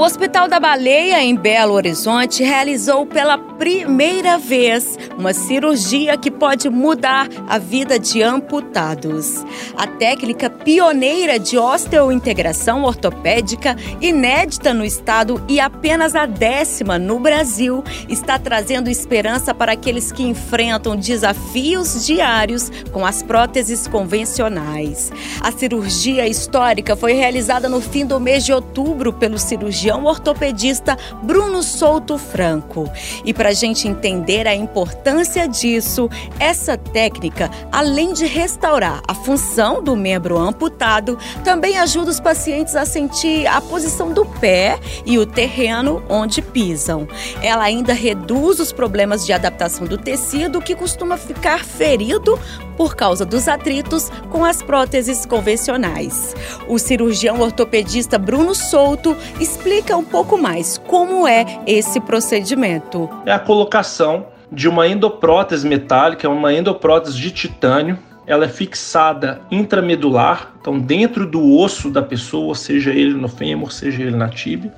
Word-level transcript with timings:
O 0.00 0.02
Hospital 0.02 0.48
da 0.48 0.58
Baleia, 0.58 1.22
em 1.22 1.36
Belo 1.36 1.74
Horizonte, 1.74 2.42
realizou 2.42 3.04
pela 3.04 3.36
primeira 3.36 4.38
vez 4.38 4.98
uma 5.18 5.34
cirurgia 5.34 6.16
que 6.16 6.30
pode 6.30 6.70
mudar 6.70 7.28
a 7.46 7.58
vida 7.58 7.98
de 7.98 8.22
amputados. 8.22 9.44
A 9.76 9.86
técnica 9.86 10.48
pioneira 10.48 11.38
de 11.38 11.58
osteointegração 11.58 12.84
ortopédica, 12.84 13.76
inédita 14.00 14.72
no 14.72 14.86
estado 14.86 15.44
e 15.46 15.60
apenas 15.60 16.14
a 16.14 16.24
décima 16.24 16.98
no 16.98 17.20
Brasil, 17.20 17.84
está 18.08 18.38
trazendo 18.38 18.88
esperança 18.88 19.52
para 19.52 19.72
aqueles 19.72 20.10
que 20.10 20.22
enfrentam 20.22 20.96
desafios 20.96 22.06
diários 22.06 22.72
com 22.90 23.04
as 23.04 23.22
próteses 23.22 23.86
convencionais. 23.86 25.12
A 25.42 25.52
cirurgia 25.52 26.26
histórica 26.26 26.96
foi 26.96 27.12
realizada 27.12 27.68
no 27.68 27.82
fim 27.82 28.06
do 28.06 28.18
mês 28.18 28.46
de 28.46 28.52
outubro 28.54 29.12
pelo 29.12 29.38
cirurgião 29.38 29.89
cirurgião 29.90 30.04
ortopedista 30.04 30.96
Bruno 31.22 31.62
Souto 31.62 32.16
Franco. 32.16 32.90
E 33.24 33.34
para 33.34 33.48
a 33.48 33.52
gente 33.52 33.88
entender 33.88 34.46
a 34.46 34.54
importância 34.54 35.48
disso, 35.48 36.08
essa 36.38 36.76
técnica, 36.76 37.50
além 37.72 38.12
de 38.12 38.26
restaurar 38.26 39.02
a 39.08 39.14
função 39.14 39.82
do 39.82 39.96
membro 39.96 40.38
amputado, 40.38 41.18
também 41.42 41.78
ajuda 41.78 42.10
os 42.10 42.20
pacientes 42.20 42.76
a 42.76 42.86
sentir 42.86 43.46
a 43.46 43.60
posição 43.60 44.12
do 44.12 44.24
pé 44.24 44.78
e 45.04 45.18
o 45.18 45.26
terreno 45.26 46.02
onde 46.08 46.40
pisam. 46.40 47.08
Ela 47.42 47.64
ainda 47.64 47.92
reduz 47.92 48.60
os 48.60 48.72
problemas 48.72 49.26
de 49.26 49.32
adaptação 49.32 49.86
do 49.86 49.98
tecido 49.98 50.60
que 50.60 50.76
costuma 50.76 51.16
ficar 51.16 51.64
ferido 51.64 52.38
por 52.76 52.94
causa 52.94 53.24
dos 53.24 53.48
atritos 53.48 54.10
com 54.30 54.44
as 54.44 54.62
próteses 54.62 55.26
convencionais. 55.26 56.34
O 56.68 56.78
cirurgião 56.78 57.40
ortopedista 57.40 58.18
Bruno 58.18 58.54
Souto 58.54 59.16
explica 59.38 59.96
um 59.96 60.04
pouco 60.04 60.38
mais 60.38 60.78
como 60.78 61.26
é 61.26 61.44
esse 61.66 62.00
procedimento. 62.00 63.08
É 63.26 63.32
a 63.32 63.38
colocação 63.38 64.26
de 64.50 64.68
uma 64.68 64.88
endoprótese 64.88 65.66
metálica, 65.66 66.28
uma 66.28 66.52
endoprótese 66.52 67.16
de 67.16 67.30
titânio. 67.30 67.98
Ela 68.26 68.44
é 68.44 68.48
fixada 68.48 69.40
intramedular, 69.50 70.52
então 70.60 70.78
dentro 70.78 71.26
do 71.26 71.56
osso 71.56 71.90
da 71.90 72.02
pessoa, 72.02 72.54
seja 72.54 72.90
ele 72.90 73.14
no 73.14 73.28
fêmur, 73.28 73.72
seja 73.72 74.02
ele 74.02 74.16
na 74.16 74.28
tíbia, 74.28 74.72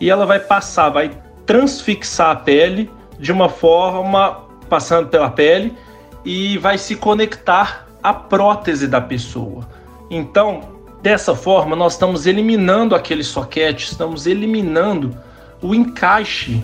e 0.00 0.10
ela 0.10 0.26
vai 0.26 0.40
passar, 0.40 0.88
vai 0.88 1.10
transfixar 1.44 2.30
a 2.30 2.36
pele 2.36 2.90
de 3.18 3.30
uma 3.30 3.48
forma 3.48 4.44
passando 4.68 5.08
pela 5.08 5.30
pele 5.30 5.72
e 6.26 6.58
vai 6.58 6.76
se 6.76 6.96
conectar 6.96 7.86
à 8.02 8.12
prótese 8.12 8.88
da 8.88 9.00
pessoa. 9.00 9.64
Então, 10.10 10.60
dessa 11.00 11.36
forma, 11.36 11.76
nós 11.76 11.92
estamos 11.92 12.26
eliminando 12.26 12.96
aquele 12.96 13.22
soquete, 13.22 13.92
estamos 13.92 14.26
eliminando 14.26 15.16
o 15.62 15.72
encaixe 15.72 16.60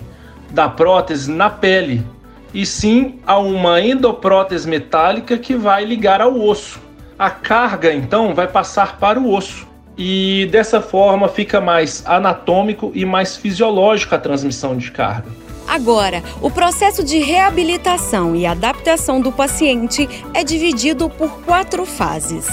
da 0.51 0.67
prótese 0.67 1.31
na 1.31 1.49
pele, 1.49 2.05
e 2.53 2.65
sim 2.65 3.19
a 3.25 3.39
uma 3.39 3.79
endoprótese 3.79 4.69
metálica 4.69 5.37
que 5.37 5.55
vai 5.55 5.85
ligar 5.85 6.19
ao 6.19 6.37
osso. 6.39 6.79
A 7.17 7.29
carga, 7.29 7.93
então, 7.93 8.35
vai 8.35 8.47
passar 8.47 8.97
para 8.97 9.17
o 9.17 9.33
osso. 9.33 9.65
E 9.97 10.47
dessa 10.51 10.81
forma 10.81 11.29
fica 11.29 11.61
mais 11.61 12.03
anatômico 12.05 12.91
e 12.93 13.05
mais 13.05 13.37
fisiológico 13.37 14.13
a 14.13 14.19
transmissão 14.19 14.75
de 14.75 14.91
carga. 14.91 15.29
Agora, 15.73 16.23
o 16.39 16.51
processo 16.51 17.03
de 17.03 17.17
reabilitação 17.17 18.35
e 18.35 18.45
adaptação 18.45 19.19
do 19.19 19.31
paciente 19.31 20.07
é 20.31 20.43
dividido 20.43 21.09
por 21.09 21.41
quatro 21.41 21.83
fases. 21.83 22.45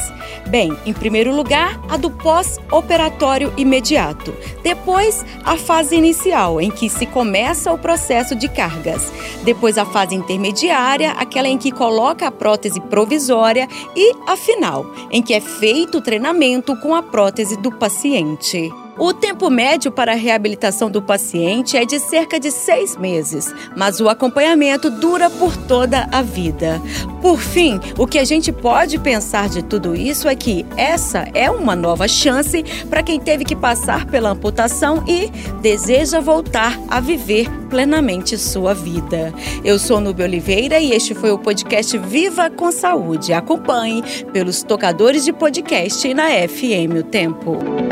Bem, 0.49 0.75
em 0.87 0.95
primeiro 0.95 1.37
lugar, 1.37 1.79
a 1.91 1.99
do 1.99 2.11
pós-operatório 2.11 3.53
imediato. 3.59 4.35
Depois, 4.63 5.23
a 5.45 5.59
fase 5.59 5.97
inicial, 5.97 6.63
em 6.63 6.71
que 6.71 6.89
se 6.89 7.05
começa 7.05 7.71
o 7.71 7.77
processo 7.77 8.35
de 8.35 8.49
cargas. 8.49 9.13
Depois, 9.45 9.77
a 9.77 9.85
fase 9.85 10.15
intermediária, 10.15 11.11
aquela 11.11 11.47
em 11.47 11.59
que 11.59 11.71
coloca 11.71 12.27
a 12.27 12.33
prótese 12.33 12.81
provisória. 12.81 13.69
E 13.95 14.15
a 14.27 14.35
final, 14.35 14.87
em 15.11 15.21
que 15.21 15.35
é 15.35 15.43
feito 15.43 15.99
o 15.99 16.01
treinamento 16.01 16.75
com 16.77 16.95
a 16.95 17.03
prótese 17.03 17.59
do 17.59 17.71
paciente. 17.71 18.73
O 19.01 19.15
tempo 19.15 19.49
médio 19.49 19.91
para 19.91 20.13
a 20.13 20.15
reabilitação 20.15 20.91
do 20.91 21.01
paciente 21.01 21.75
é 21.75 21.87
de 21.87 21.99
cerca 21.99 22.39
de 22.39 22.51
seis 22.51 22.99
meses, 22.99 23.51
mas 23.75 23.99
o 23.99 24.11
acompanhamento 24.11 24.91
dura 24.91 25.31
por 25.31 25.57
toda 25.57 26.07
a 26.13 26.21
vida. 26.21 26.79
Por 27.23 27.39
fim, 27.41 27.81
o 27.97 28.07
que 28.07 28.19
a 28.19 28.25
gente 28.25 28.53
pode 28.53 28.99
pensar 28.99 29.49
de 29.49 29.63
tudo 29.63 29.97
isso 29.97 30.29
é 30.29 30.37
que 30.37 30.67
essa 30.77 31.27
é 31.33 31.51
uma 31.51 31.75
nova 31.75 32.07
chance 32.07 32.63
para 32.91 33.03
quem 33.03 33.19
teve 33.19 33.43
que 33.43 33.57
passar 33.57 34.05
pela 34.05 34.33
amputação 34.33 35.03
e 35.09 35.31
deseja 35.63 36.21
voltar 36.21 36.79
a 36.87 37.01
viver 37.01 37.49
plenamente 37.71 38.37
sua 38.37 38.75
vida. 38.75 39.33
Eu 39.65 39.79
sou 39.79 39.99
Nubia 39.99 40.27
Oliveira 40.27 40.79
e 40.79 40.93
este 40.93 41.15
foi 41.15 41.31
o 41.31 41.39
podcast 41.39 41.97
Viva 41.97 42.51
com 42.51 42.71
Saúde. 42.71 43.33
Acompanhe 43.33 44.03
pelos 44.31 44.63
tocadores 44.63 45.25
de 45.25 45.33
podcast 45.33 46.13
na 46.13 46.27
FM 46.47 46.99
O 47.01 47.03
Tempo. 47.03 47.90